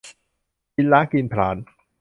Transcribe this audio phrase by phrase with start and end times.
[0.75, 1.57] กินล้างกินผลาญ